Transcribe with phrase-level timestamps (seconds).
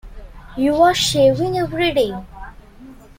[0.57, 2.15] You're shaving every day.